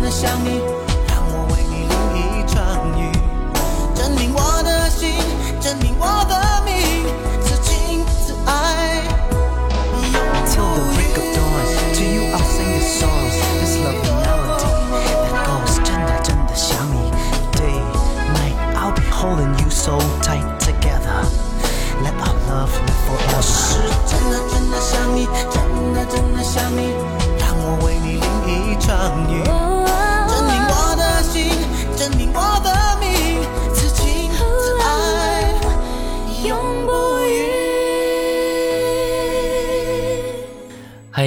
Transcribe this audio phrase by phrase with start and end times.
[0.00, 0.79] 的想你。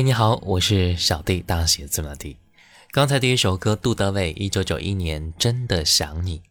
[0.03, 2.35] 你好，我是小弟，大写字母的弟。
[2.91, 6.41] 刚才第一首歌，杜德伟，一九九一年，真的想你。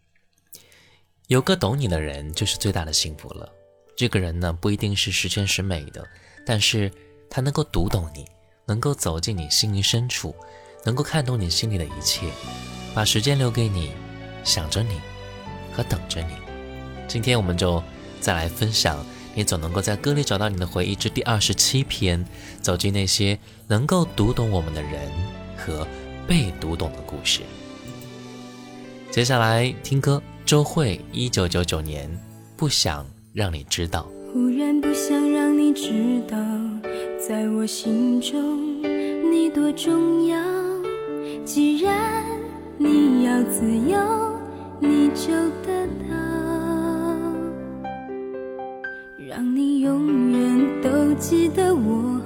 [1.26, 3.52] 有个懂你的人，就是最大的幸福了。
[3.94, 6.02] 这个人呢，不一定是十全十美的，
[6.46, 6.90] 但是
[7.28, 8.24] 他能够读懂你，
[8.64, 10.34] 能够走进你心灵深处，
[10.82, 12.26] 能够看懂你心里的一切，
[12.94, 13.92] 把时间留给你，
[14.44, 14.98] 想着你
[15.74, 16.32] 和等着你。
[17.06, 17.84] 今天我们就
[18.18, 19.04] 再来分享。
[19.34, 22.24] 你总能够在歌里找到你的回忆之第二十七篇，
[22.60, 25.10] 走进那些能够读懂我们的人
[25.56, 25.86] 和
[26.26, 27.40] 被读懂的故事。
[29.10, 32.10] 接下来听歌，周蕙，一九九九年，
[32.56, 34.06] 不想让你知道。
[34.32, 36.36] 忽然不想让你知道，
[37.18, 38.82] 在我心中
[39.30, 40.38] 你多重要。
[41.44, 42.24] 既然
[42.78, 43.98] 你要自由，
[44.80, 45.32] 你就
[45.62, 45.86] 得
[51.14, 52.21] 记得我。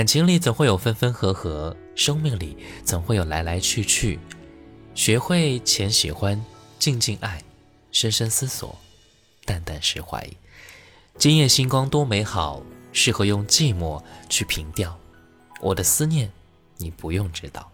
[0.00, 4.18] 感情里总会有分分合合，生命里总会有来来去去。
[4.94, 6.42] 学会浅喜欢，
[6.78, 7.42] 静静爱，
[7.92, 8.78] 深深思索，
[9.44, 10.26] 淡淡释怀。
[11.18, 12.62] 今夜星光多美好，
[12.94, 14.98] 适合用寂寞去平调。
[15.60, 16.30] 我的思念，
[16.78, 17.70] 你不用知道。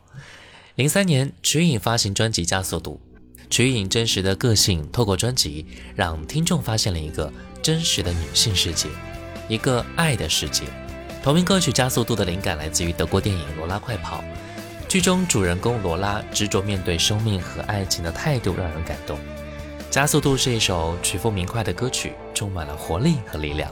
[0.75, 3.01] 零三年，曲颖发行专辑《加速度》，
[3.49, 5.65] 曲颖真实的个性透过专辑，
[5.95, 8.89] 让听众发现了一个真实的女性世界，
[9.49, 10.65] 一个爱的世界。
[11.27, 14.19] 同名歌曲《加速度》的灵感来自于德国电影《罗拉快跑》，
[14.87, 19.19] 剧中主人公罗拉执着面对生命和爱情的态度让人感动。
[19.91, 23.69] 《加速度》是一首曲风明快的歌曲，充满了活力和力量。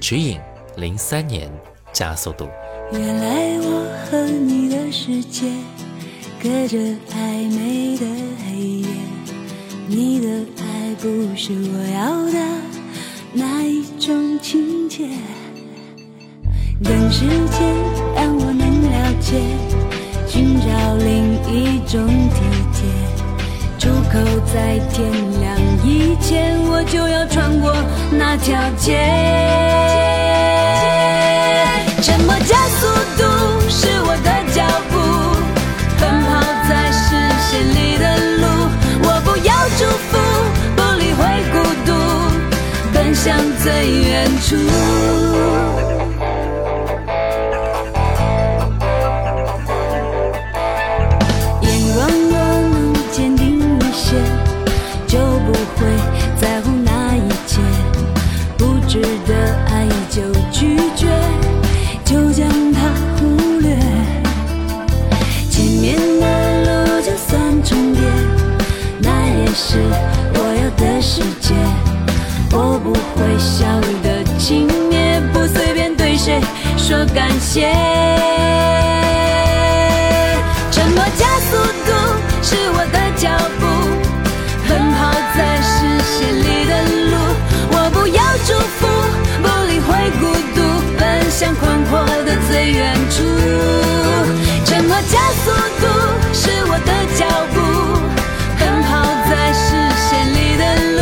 [0.00, 0.40] 曲颖，
[0.76, 1.50] 零三年
[1.92, 2.48] 加速度。
[2.92, 5.50] 原来我和你的世界
[6.40, 6.78] 隔着
[7.10, 8.06] 暧昧的
[8.46, 8.86] 黑夜，
[9.88, 10.28] 你的
[10.62, 12.38] 爱不是我要的
[13.32, 15.08] 那一种情节。
[16.82, 17.60] 等时间
[18.14, 19.40] 让我能了解，
[20.26, 22.40] 寻找另一种体
[22.72, 22.82] 贴。
[23.78, 24.18] 出口
[24.52, 25.10] 在天
[25.40, 27.72] 亮以前，我就要穿过
[28.10, 28.98] 那条街。
[32.02, 32.86] 沉默加速
[33.16, 33.22] 度
[33.68, 34.94] 是我的脚步，
[36.00, 36.30] 奔跑
[36.68, 37.04] 在视
[37.40, 38.04] 线里的
[38.38, 38.44] 路。
[39.04, 40.10] 我不要祝福，
[40.76, 41.20] 不理会
[41.52, 41.54] 孤
[41.86, 41.90] 独，
[42.92, 43.70] 奔向最
[44.00, 44.56] 远处。
[76.92, 77.72] 说感谢。
[80.70, 81.56] 沉默加速
[81.86, 81.90] 度
[82.42, 83.64] 是我的脚步，
[84.68, 85.72] 奔跑在视
[86.04, 86.72] 线里的
[87.10, 87.16] 路。
[87.72, 88.80] 我不要祝福，
[89.40, 89.88] 不理会
[90.20, 90.22] 孤
[90.54, 90.60] 独，
[90.98, 93.24] 奔向宽阔的最远处。
[94.66, 95.84] 沉默加速度
[96.34, 97.56] 是我的脚步，
[98.60, 98.90] 奔跑
[99.30, 99.64] 在视
[99.96, 100.62] 线里的
[100.98, 101.00] 路。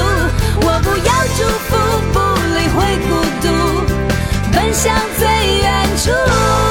[0.62, 1.74] 我不要祝福，
[2.12, 2.16] 不
[2.54, 2.78] 理会
[3.08, 3.10] 孤
[3.42, 3.44] 独，
[4.52, 5.26] 奔向最
[6.10, 6.69] 远处。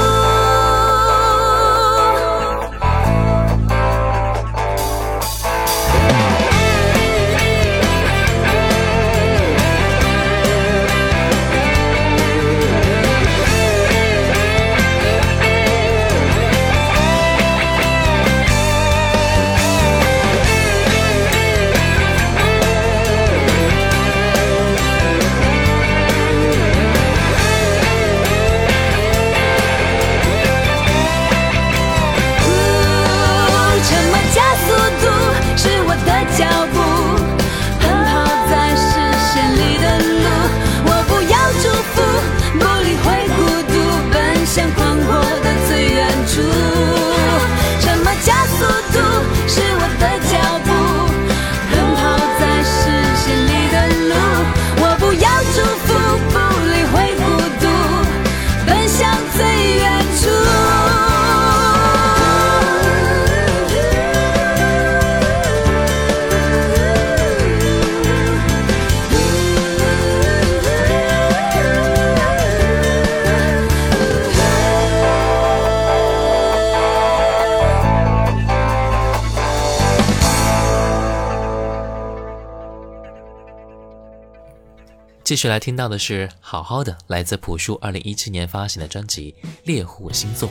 [85.30, 90.50] 继续来听到的是《好好的》，来自朴树二零一七年发行的专辑《猎户星座》。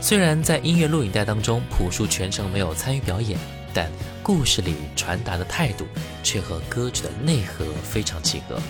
[0.00, 3.36] 虽然在音乐录影带当中，朴树全程没有参与表演，
[3.74, 3.90] 但
[4.22, 5.84] 故事里传达的态度
[6.22, 8.60] 却和歌曲的内核非常契合。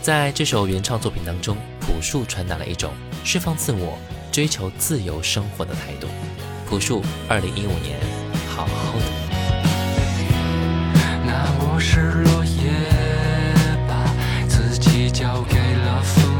[0.00, 2.92] 在这首原创作品当中，朴树传达了一种
[3.24, 3.98] 释放自我、
[4.30, 6.06] 追求自由生活的态度。
[6.68, 7.98] 朴树二零一五年，
[8.48, 9.04] 《好好的》。
[11.26, 12.91] 那我是落叶
[15.12, 16.31] 交给了风。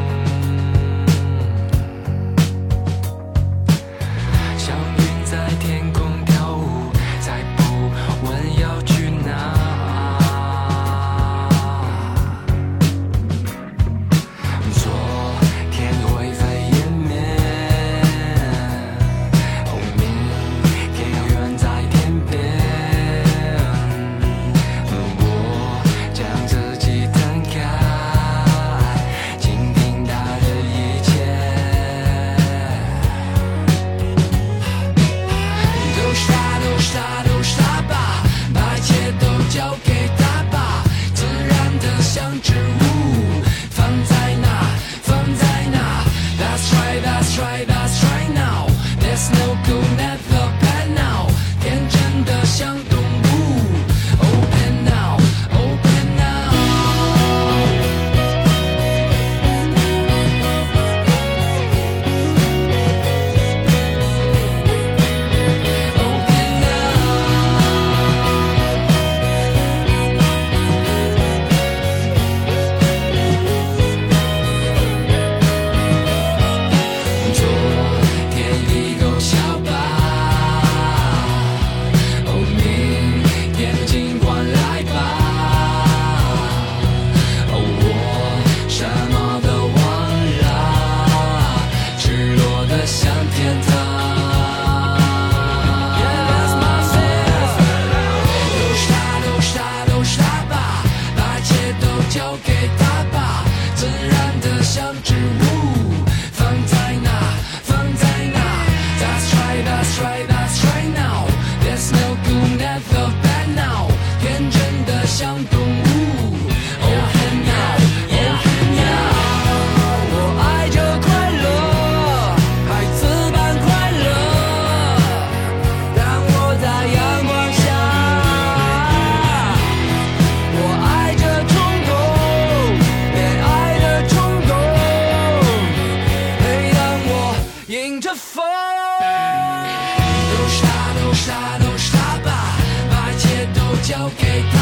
[143.93, 144.62] 交给他。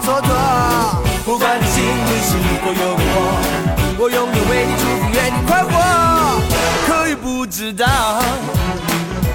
[0.00, 0.26] 蹉跎。
[1.24, 2.30] 不管你心里是
[2.62, 3.14] 否有我，
[3.98, 5.70] 我永远为你祝福，愿你快活。
[6.86, 7.86] 可以不知道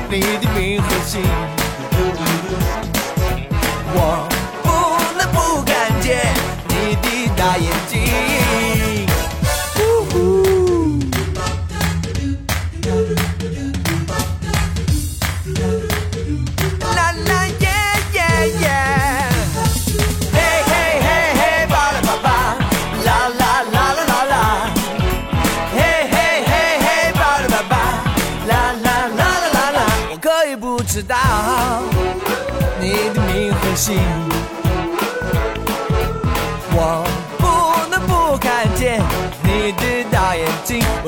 [0.10, 1.22] 你的名和姓，
[3.94, 4.28] 我
[4.64, 4.68] 不
[5.18, 6.34] 能不看见
[6.68, 7.72] 你的大眼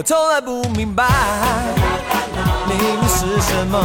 [0.08, 1.04] 从来不明白
[2.66, 3.78] 命运是什么。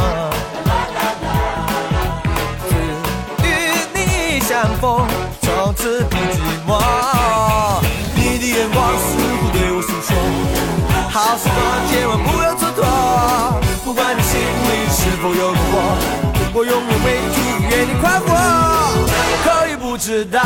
[3.39, 3.51] 只与
[3.93, 5.05] 你相逢，
[5.41, 6.79] 从此不寂寞。
[8.15, 9.03] 你的眼光似
[9.35, 10.15] 乎对我诉说，
[11.11, 11.59] 好时光
[11.91, 12.81] 千万不要蹉跎。
[13.83, 15.75] 不管你心里是否有我，
[16.53, 18.27] 我永远为你祝福，愿你快活。
[19.43, 20.39] 可以不知道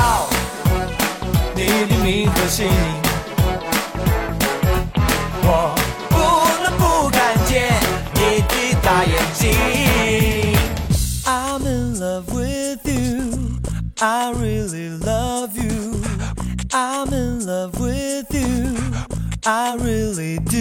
[1.54, 2.68] 你的名和姓，
[14.00, 16.04] I really love you.
[16.72, 18.78] I'm in love with you.
[19.44, 20.57] I really do.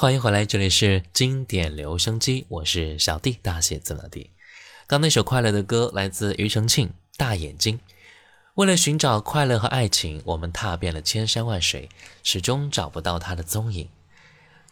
[0.00, 4.30] 欢迎回来，这里是经典留声机，我是小弟，大写字母的弟。
[4.86, 7.76] 刚那首快乐的歌来自庾澄庆，《大眼睛》。
[8.54, 11.90] 为了寻找快乐和爱情，我们踏遍了千山万水，
[12.22, 13.90] 始终找不到它的踪影。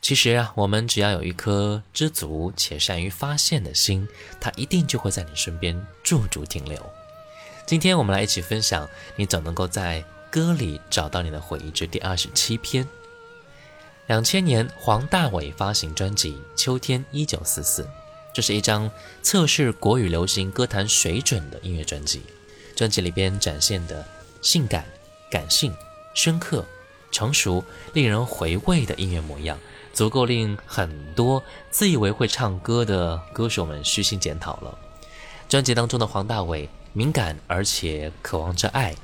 [0.01, 4.09] 其实啊，我们只要有一颗知足且善于发现的心，
[4.41, 6.83] 它一定就会在你身边驻足停留。
[7.67, 12.89] 今天我们来一起分享《你总能够在歌里找到你的回忆》之第二十七篇。
[14.09, 17.83] 两千年，黄大炜发行专辑《秋天一九四四》，
[18.33, 18.91] 这是一张
[19.21, 22.23] 测试国语流行歌坛水准的音乐专辑。
[22.75, 24.03] 专辑里边展现的
[24.41, 24.87] 性感、
[25.31, 25.71] 感性、
[26.15, 26.65] 深刻、
[27.13, 29.59] 成熟、令人回味的音乐模样，
[29.93, 34.79] 足够令很多自以为会唱歌的歌手们虚心检讨了。
[35.51, 38.97] 专辑当中的黄大炜敏感而且渴望着爱，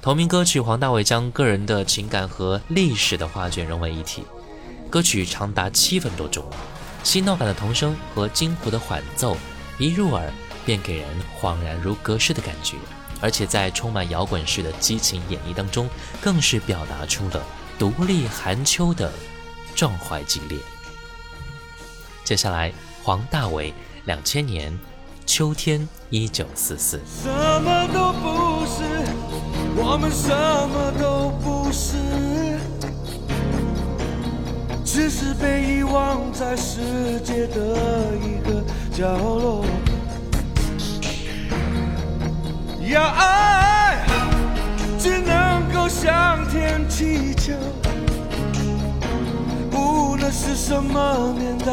[0.00, 4.22] 同名歌曲黄大炜将个人的情感和历史的画卷融为一体。
[4.92, 6.44] 歌曲长达七分多钟，
[7.02, 9.34] 嬉闹感的童声和金胡的缓奏
[9.78, 10.30] 一入耳，
[10.66, 11.08] 便给人
[11.40, 12.76] 恍然如隔世的感觉。
[13.18, 15.88] 而且在充满摇滚式的激情演绎当中，
[16.20, 17.42] 更是表达出了
[17.78, 19.10] 独立寒秋的
[19.74, 20.58] 壮怀激烈。
[22.22, 22.70] 接下来，
[23.02, 23.72] 黄大炜，
[24.04, 24.78] 两千年
[25.24, 27.00] 秋天一九四四。
[27.22, 27.30] 什
[27.62, 28.82] 么都不是，
[29.74, 31.96] 我们什么都不是，
[34.94, 39.64] 只是被遗忘在世界的一个角落。
[42.90, 44.04] 要爱，
[44.98, 47.54] 只能够向天祈求，
[49.72, 51.72] 无论是什么年代，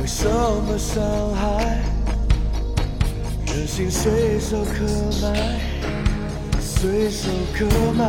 [0.00, 1.04] 为什么伤
[1.36, 1.78] 害。
[3.46, 4.82] 人心随手可
[5.22, 5.60] 买，
[6.58, 7.64] 随手可
[7.96, 8.04] 买。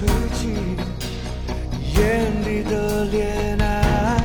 [0.00, 0.40] 断的吹起。
[1.94, 2.00] 眼
[2.46, 4.24] 里的恋爱，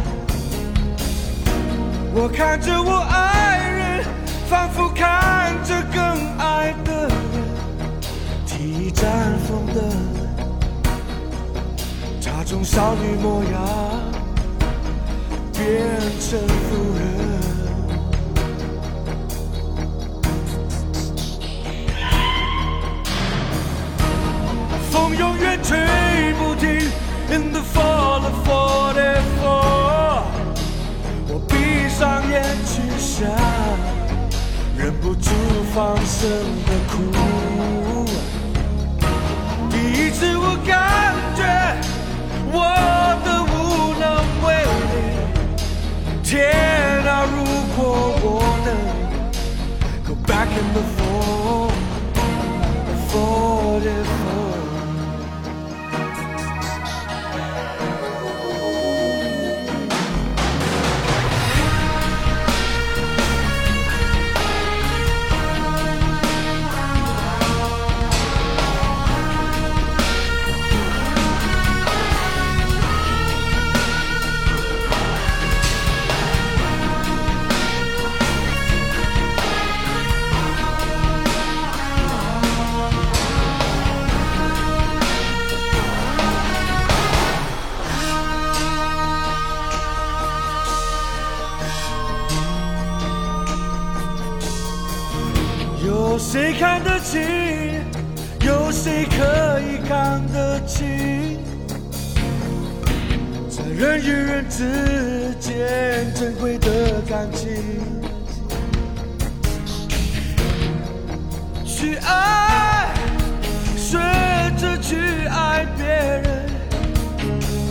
[2.13, 4.05] 我看着我爱人，
[4.47, 5.99] 仿佛看着更
[6.37, 7.15] 爱的人，
[8.45, 9.03] 提绽
[9.45, 9.81] 放的
[12.23, 13.53] 她从少女模样
[15.51, 15.65] 变
[16.21, 17.24] 成妇人。
[24.95, 25.77] 风永远吹
[26.35, 26.89] 不停。
[27.29, 30.23] In the fall of forty four，
[31.27, 33.27] 我闭上眼去想，
[34.77, 35.29] 忍不住
[35.73, 36.29] 放声
[36.65, 36.93] 的哭。
[39.69, 41.43] 第一次我感觉
[42.53, 42.57] 我
[43.25, 43.53] 的无
[43.99, 44.03] 能
[44.45, 44.95] 为力。
[46.23, 46.33] 天
[47.05, 47.35] 啊，如
[47.75, 47.77] 果
[48.23, 48.25] 我
[48.63, 48.67] 能
[50.07, 51.69] go back in the fall
[53.09, 53.97] forty
[96.25, 96.53] 谁。
[96.59, 97.21] 看得清？
[98.41, 101.39] 有谁可以看得清？
[103.49, 107.53] 在人与人之间珍贵的感情，
[111.63, 112.93] 去爱，
[113.77, 113.97] 学
[114.57, 114.95] 着去
[115.27, 116.49] 爱别人，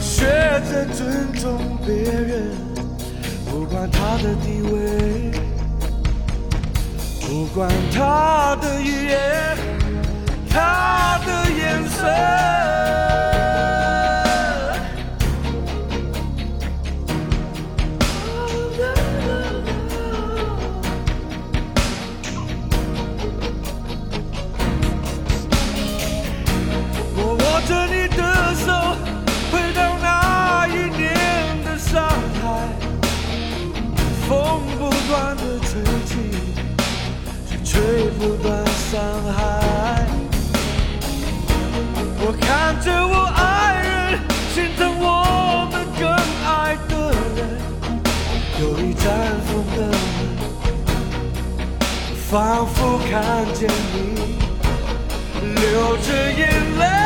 [0.01, 0.27] 学
[0.71, 2.51] 着尊重别人，
[3.51, 5.31] 不管他的地位，
[7.35, 9.59] 不管他的语言，
[10.49, 13.34] 他的眼神。
[37.95, 39.01] 会不断伤
[39.33, 40.05] 害。
[42.19, 44.19] 我看着我爱人，
[44.53, 46.03] 心疼我们更
[46.45, 46.93] 爱的
[47.37, 47.39] 人，
[48.61, 49.05] 有一盏
[49.47, 49.79] 风灯，
[52.29, 54.43] 仿佛看见你。
[55.41, 57.04] 流着眼泪。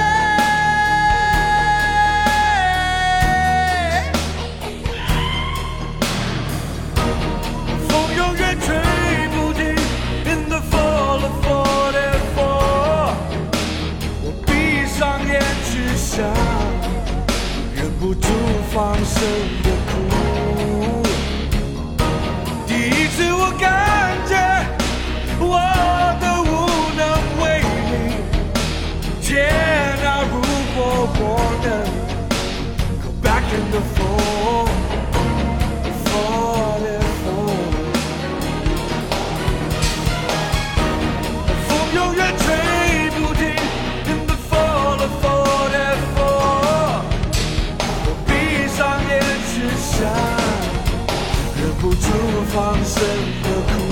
[16.18, 16.24] 下，
[17.76, 18.26] 忍不住
[18.72, 19.22] 放声
[19.62, 19.92] 的哭。
[22.66, 23.97] 第一次我感
[51.80, 52.08] 不住
[52.48, 53.02] 放声
[53.44, 53.88] 的哭。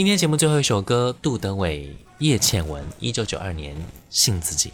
[0.00, 3.76] 今天节目最后一首歌，杜德伟、叶倩文，一九九二年
[4.08, 4.70] 《信自己》。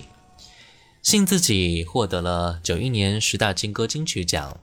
[1.02, 4.56] 信自己获得了九一年十大金歌金曲奖。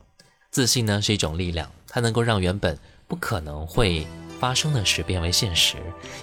[0.52, 4.08] 自信呢是一种力量，它能够让原本不可能会
[4.40, 5.76] 发生的事变为现实，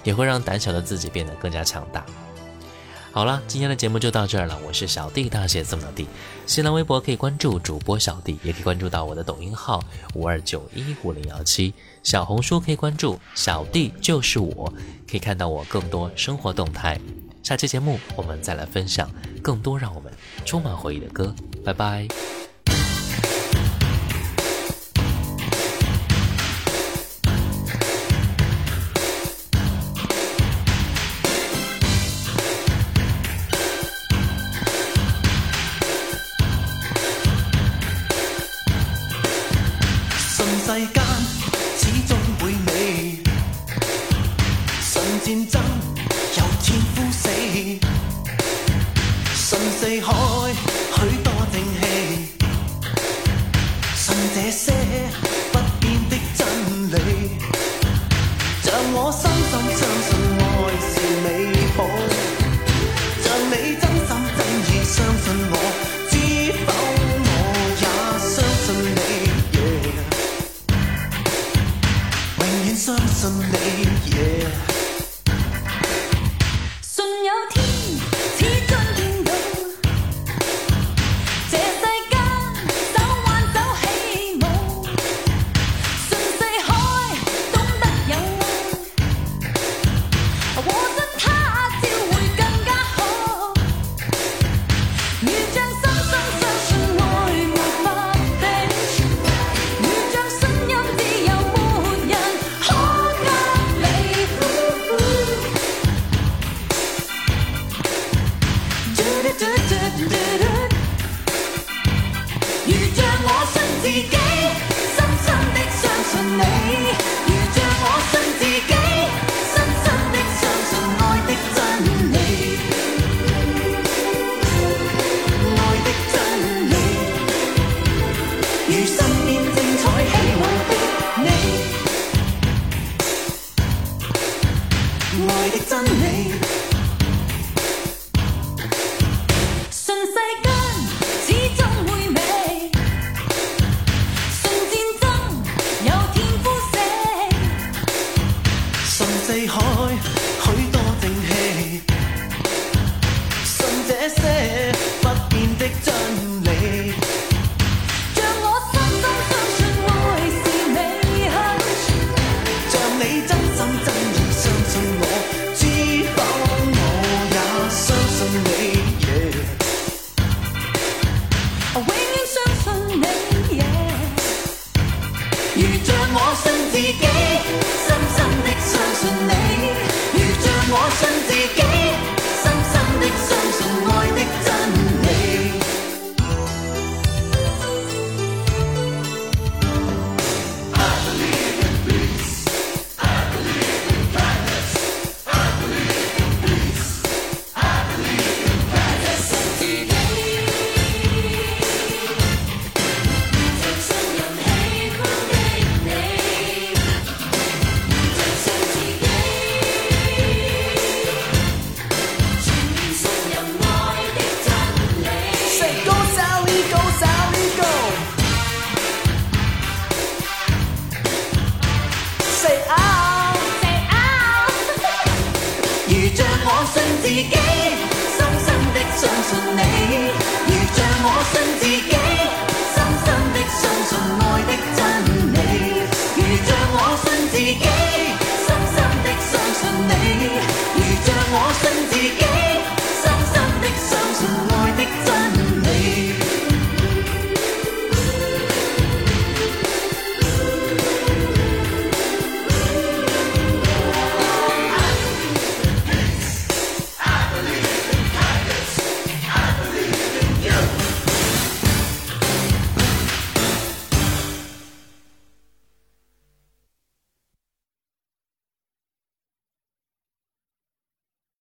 [0.03, 2.03] 也会让胆小的自己变得更加强大。
[3.11, 4.59] 好了，今天的节目就到这儿了。
[4.65, 6.07] 我是小弟，大写字母的弟。
[6.47, 9.83] 新浪微博可以关注主播小弟，也可以关注到我的抖音号
[10.15, 11.75] 五二九一五零幺七。
[12.03, 14.73] 小红书可以关注小弟就是我，
[15.09, 16.99] 可以看到我更多生活动态。
[17.43, 19.09] 下期节目我们再来分享
[19.41, 20.11] 更多让我们
[20.45, 21.33] 充满回忆的歌。
[21.63, 22.07] 拜拜。